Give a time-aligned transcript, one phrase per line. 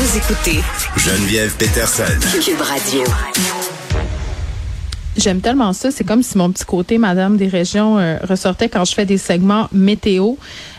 [0.00, 0.60] Vous écoutez
[0.96, 2.04] Geneviève Peterson.
[2.42, 3.04] Cube Radio.
[5.14, 5.90] J'aime tellement ça.
[5.90, 9.18] C'est comme si mon petit côté Madame des régions euh, ressortait quand je fais des
[9.18, 10.36] segments météo.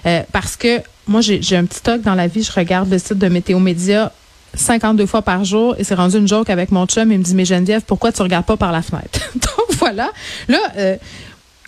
[0.08, 2.42] Euh, parce que moi, j'ai j'ai un petit toc dans la vie.
[2.42, 4.12] Je regarde le site de Météo Média
[4.56, 7.12] 52 fois par jour et c'est rendu une joke avec mon chum.
[7.12, 9.20] Il me dit, mais Geneviève, pourquoi tu regardes pas par la fenêtre?
[9.36, 10.10] Donc voilà.
[10.48, 10.98] Là, euh,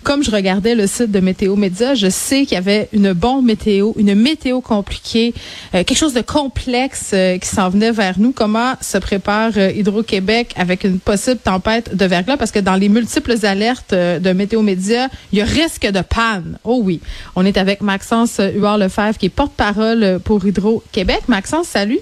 [0.02, 3.44] comme je regardais le site de Météo Média, je sais qu'il y avait une bonne
[3.44, 5.32] météo, une météo compliquée,
[5.74, 8.32] euh, quelque chose de complexe euh, qui s'en venait vers nous.
[8.32, 12.36] Comment se prépare euh, Hydro-Québec avec une possible tempête de verglas?
[12.36, 16.58] Parce que dans les multiples alertes de Météo Média, il y a risque de panne.
[16.64, 17.00] Oh oui.
[17.34, 21.22] On est avec Maxence Huard-Lefebvre, qui est porte-parole pour Hydro-Québec.
[21.28, 22.00] Maxence, salut.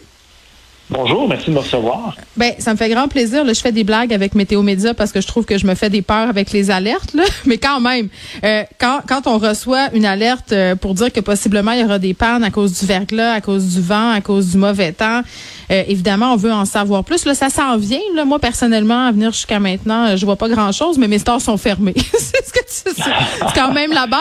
[0.92, 2.14] Bonjour, merci de me recevoir.
[2.36, 3.44] Ben, ça me fait grand plaisir.
[3.44, 5.74] Là, je fais des blagues avec Météo Média parce que je trouve que je me
[5.74, 7.14] fais des peurs avec les alertes.
[7.14, 7.22] Là.
[7.46, 8.08] Mais quand même,
[8.44, 11.98] euh, quand, quand on reçoit une alerte euh, pour dire que possiblement il y aura
[11.98, 15.22] des pannes à cause du verglas, à cause du vent, à cause du mauvais temps,
[15.70, 17.24] euh, évidemment, on veut en savoir plus.
[17.24, 17.98] Là, ça s'en vient.
[18.14, 18.26] Là.
[18.26, 21.94] Moi, personnellement, à venir jusqu'à maintenant, je vois pas grand-chose, mais mes stores sont fermés.
[22.12, 22.60] c'est ce que.
[22.74, 24.20] C'est quand même la base.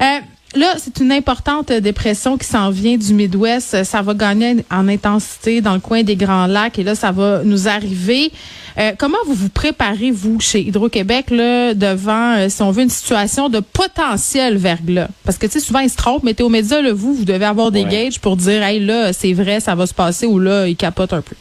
[0.00, 0.20] Euh,
[0.56, 3.82] Là, c'est une importante dépression qui s'en vient du Midwest.
[3.82, 7.42] Ça va gagner en intensité dans le coin des Grands Lacs et là, ça va
[7.44, 8.30] nous arriver.
[8.78, 12.90] Euh, comment vous vous préparez, vous, chez Hydro-Québec, là, devant, euh, si on veut, une
[12.90, 15.08] situation de potentiel verglas?
[15.24, 16.24] Parce que, tu sais, souvent, ils se trompent.
[16.24, 17.90] Météo Média, là, vous, vous devez avoir des Ouais.
[17.90, 21.12] gages pour dire, hey, là, c'est vrai, ça va se passer ou là, ils capotent
[21.12, 21.34] un peu.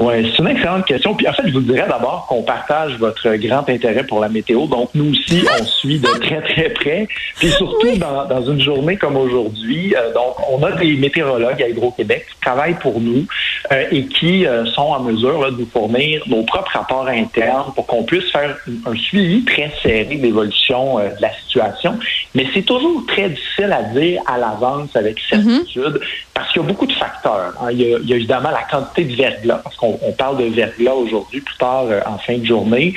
[0.00, 1.14] Oui, c'est une excellente question.
[1.14, 4.66] Puis en fait, je vous dirais d'abord qu'on partage votre grand intérêt pour la météo.
[4.66, 7.08] Donc, nous aussi, on suit de très, très près.
[7.36, 11.68] Puis surtout dans, dans une journée comme aujourd'hui, euh, donc on a des météorologues à
[11.68, 13.24] Hydro-Québec qui travaillent pour nous
[13.72, 17.72] euh, et qui euh, sont en mesure là, de nous fournir nos propres rapports internes
[17.74, 21.98] pour qu'on puisse faire un suivi très serré de l'évolution euh, de la situation.
[22.34, 26.00] Mais c'est toujours très difficile à dire à l'avance avec certitude
[26.32, 27.54] parce qu'il y a beaucoup de facteurs.
[27.60, 27.68] hein.
[27.70, 31.40] Il, y a, évidemment la quantité de verglas, parce qu'on on parle de verglas aujourd'hui,
[31.40, 32.94] plus tard euh, en fin de journée.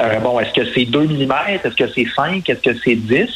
[0.00, 1.32] Euh, bon, est-ce que c'est 2 mm?
[1.48, 2.48] Est-ce que c'est 5?
[2.48, 3.28] Est-ce que c'est 10?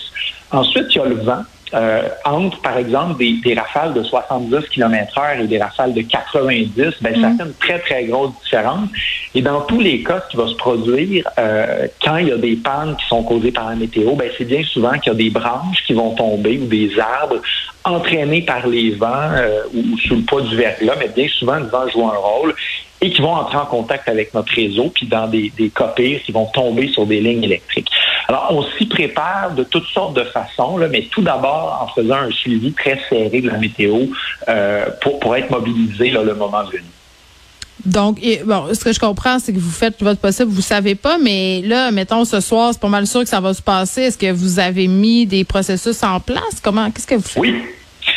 [0.51, 1.43] Ensuite, il y a le vent.
[1.75, 6.03] Euh, entre, par exemple, des, des rafales de 70 km heure et des rafales de
[6.03, 8.89] 90, ben, ça fait une très, très grosse différence.
[9.35, 12.37] Et dans tous les cas, ce qui va se produire euh, quand il y a
[12.37, 15.19] des pannes qui sont causées par la météo, ben, c'est bien souvent qu'il y a
[15.19, 17.41] des branches qui vont tomber ou des arbres
[17.85, 21.57] entraînés par les vents euh, ou, ou sous le poids du verglas, mais bien souvent,
[21.57, 22.55] le vent joue un rôle
[23.01, 26.23] et qui vont entrer en contact avec notre réseau, puis dans des, des cas pires,
[26.23, 27.84] qui vont tomber sur des lignes électriques.
[28.29, 32.17] Alors, on s'y prépare de toutes sortes de façons, là, mais tout d'abord en faisant
[32.17, 34.07] un suivi très serré de la météo
[34.49, 36.85] euh, pour, pour être mobilisé là, le moment venu.
[37.85, 40.95] Donc, et, bon, ce que je comprends, c'est que vous faites votre possible, vous savez
[40.95, 44.03] pas, mais là, mettons, ce soir, c'est pas mal sûr que ça va se passer.
[44.03, 46.61] Est-ce que vous avez mis des processus en place?
[46.63, 47.43] Comment, qu'est-ce que vous faites?
[47.43, 47.63] Oui.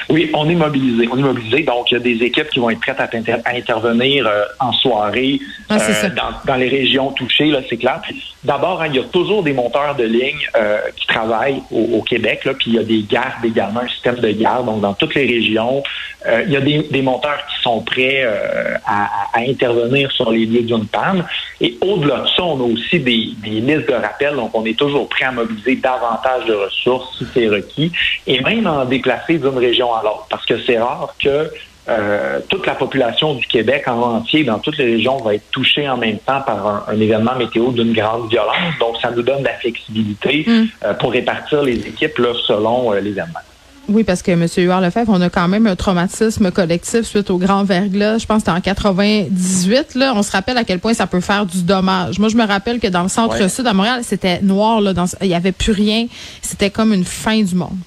[0.09, 1.07] Oui, on est mobilisé.
[1.11, 1.63] On est mobilisé.
[1.63, 4.43] Donc, il y a des équipes qui vont être prêtes à, inter- à intervenir euh,
[4.59, 6.09] en soirée Ah, ça.
[6.09, 8.01] dans, dans les régions touchées, là, c'est clair.
[8.43, 12.01] D'abord, hein, il y a toujours des monteurs de ligne euh, qui travaillent au, au
[12.03, 14.93] Québec, là, puis il y a des gardes également, un système de garde, donc dans
[14.93, 15.83] toutes les régions.
[16.25, 20.11] Euh, il y a des, des monteurs qui sont prêts euh, à, à- à intervenir
[20.11, 21.25] sur les lieux d'une panne.
[21.59, 24.77] Et au-delà de ça, on a aussi des, des listes de rappel, donc on est
[24.77, 27.91] toujours prêt à mobiliser davantage de ressources si c'est requis,
[28.25, 31.51] et même en déplacer d'une région à l'autre, parce que c'est rare que
[31.89, 35.87] euh, toute la population du Québec en entier, dans toutes les régions, va être touchée
[35.87, 38.77] en même temps par un, un événement météo d'une grande violence.
[38.79, 40.45] Donc, ça nous donne de la flexibilité
[40.83, 43.39] euh, pour répartir les équipes là, selon euh, l'événement.
[43.87, 44.45] Oui, parce que M.
[44.57, 48.17] Huard Lefebvre, on a quand même un traumatisme collectif suite au grand verglas.
[48.17, 49.95] Je pense que c'était en 98.
[49.95, 52.19] Là, on se rappelle à quel point ça peut faire du dommage.
[52.19, 54.81] Moi, je me rappelle que dans le centre-sud à Montréal, c'était noir.
[54.81, 56.07] Là, dans, il y avait plus rien.
[56.41, 57.77] C'était comme une fin du monde.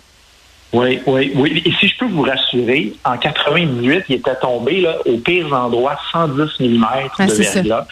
[0.73, 1.63] Oui, oui, oui.
[1.67, 5.97] Et si je peux vous rassurer, en 98, il était tombé là, aux pires endroits
[6.13, 6.85] 110 mm
[7.19, 7.87] Ah, de verglas.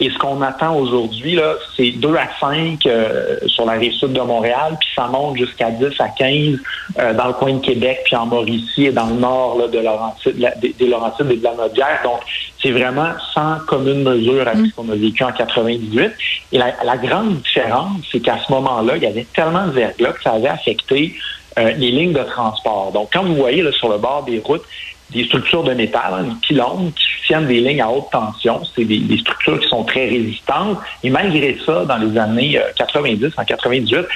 [0.00, 4.12] Et ce qu'on attend aujourd'hui, là, c'est 2 à 5 euh, sur la rive sud
[4.12, 6.58] de Montréal, puis ça monte jusqu'à 10 à 15
[7.00, 9.78] euh, dans le coin de Québec, puis en Mauricie et dans le nord là, de
[9.80, 11.98] Laurentide, la- des, des Laurentides et de la Nodière.
[12.04, 12.20] Donc,
[12.62, 16.12] c'est vraiment sans commune mesure avec ce qu'on a vécu en 98.
[16.52, 20.12] Et la, la grande différence, c'est qu'à ce moment-là, il y avait tellement de verglas
[20.12, 21.14] que ça avait affecté
[21.58, 22.92] euh, les lignes de transport.
[22.92, 24.64] Donc, quand vous voyez là, sur le bord des routes
[25.10, 28.84] des structures de métal, hein, des pylônes qui soutiennent des lignes à haute tension, c'est
[28.84, 30.78] des, des structures qui sont très résistantes.
[31.02, 34.06] Et malgré ça, dans les années euh, 90, en 98,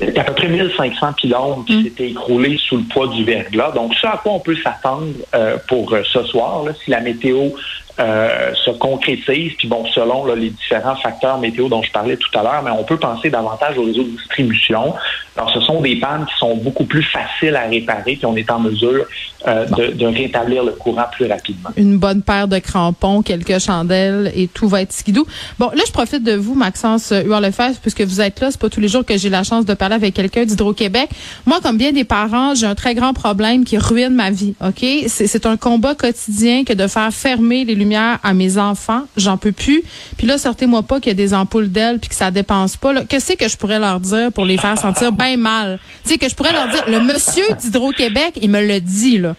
[0.00, 3.24] il y a à peu près 1500 pylônes qui s'étaient écroulés sous le poids du
[3.24, 3.72] verglas.
[3.72, 7.00] Donc, ce à quoi on peut s'attendre euh, pour euh, ce soir, là, si la
[7.00, 7.48] météo
[7.98, 12.42] euh, se concrétise, puis bon, selon les différents facteurs météo dont je parlais tout à
[12.42, 14.94] l'heure, mais on peut penser davantage au réseau de distribution.
[15.34, 18.50] Alors, ce sont des pannes qui sont beaucoup plus faciles à réparer, puis on est
[18.50, 19.06] en mesure
[19.46, 21.70] euh, de, rétablir le courant plus rapidement.
[21.76, 25.26] Une bonne paire de crampons, quelques chandelles et tout va être skidou.
[25.58, 28.50] Bon, là, je profite de vous, Maxence Huard-Lefebvre, puisque vous êtes là.
[28.50, 31.08] C'est pas tous les jours que j'ai la chance de parler avec quelqu'un d'Hydro-Québec.
[31.46, 34.84] Moi, comme bien des parents, j'ai un très grand problème qui ruine ma vie, OK?
[35.06, 39.02] C'est un combat quotidien que de faire fermer les lumières à mes enfants.
[39.16, 39.82] J'en peux plus.
[40.16, 43.04] Puis là, sortez-moi pas qu'il y a des ampoules d'ailes puis que ça dépense pas.
[43.04, 45.78] Qu'est-ce que je pourrais leur dire pour les faire sentir bien mal?
[46.04, 49.34] Tu sais, que je pourrais leur dire, le monsieur d'Hydro-Québec, il me le dit, là.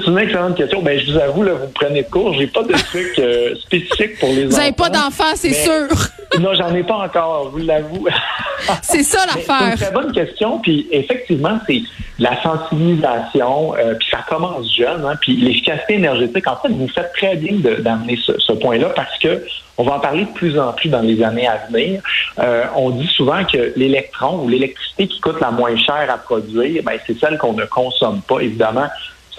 [0.10, 0.82] c'est une excellente question.
[0.82, 2.34] Ben, je vous avoue, là, vous prenez de cours.
[2.34, 4.50] J'ai pas de truc euh, spécifique pour les enfants.
[4.50, 5.88] Vous n'avez pas d'enfants, c'est sûr.
[6.40, 8.08] non, j'en ai pas encore, je vous l'avoue.
[8.82, 9.58] c'est ça l'affaire.
[9.60, 10.60] C'est une très bonne question.
[10.60, 11.82] Puis effectivement, c'est
[12.18, 13.76] la sensibilisation.
[13.76, 15.06] Euh, puis ça commence jeune.
[15.06, 16.48] Hein, puis l'efficacité énergétique.
[16.48, 19.44] En fait, vous faites très bien d'amener ce, ce point-là parce que
[19.78, 22.02] on va en parler de plus en plus dans les années à venir.
[22.38, 26.84] Euh, on dit souvent que l'électron ou l'électricité qui coûte la moins chère à produire,
[26.84, 28.42] ben, c'est celle qu'on ne consomme pas.
[28.42, 28.88] Évidemment,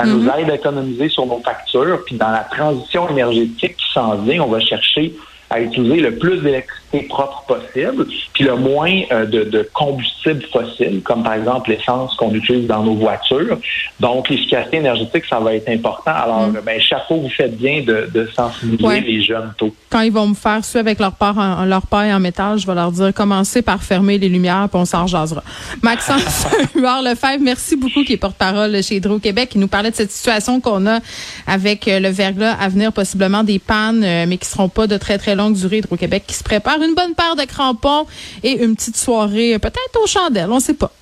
[0.00, 0.41] ça nous mm-hmm.
[0.41, 2.02] aide à économiser sur nos factures.
[2.06, 5.14] Puis dans la transition énergétique qui s'en vient, on va chercher
[5.50, 11.02] à utiliser le plus d'électricité propre possible, puis le moins euh, de, de, combustible fossile,
[11.02, 13.58] comme par exemple l'essence qu'on utilise dans nos voitures.
[13.99, 16.12] Donc, l'efficacité énergétique, ça va être important.
[16.12, 16.61] Alors, mm.
[16.64, 19.75] ben, chapeau, vous faites bien de, de sensibiliser les jeunes tôt.
[19.91, 22.67] Quand ils vont me faire ça avec leur, part en, leur paille en métal, je
[22.67, 25.43] vais leur dire commencez par fermer les lumières, puis on s'en jasera.
[25.82, 26.46] Maxence
[26.76, 30.87] Huard-Lefebvre, merci beaucoup, qui est porte-parole chez Hydro-Québec, qui nous parlait de cette situation qu'on
[30.87, 31.00] a
[31.46, 34.96] avec euh, le verglas à venir, possiblement des pannes, euh, mais qui seront pas de
[34.96, 38.07] très, très longue durée Hydro-Québec qui se prépare une bonne paire de crampons
[38.43, 40.93] et une petite soirée peut-être aux chandelles, on sait pas.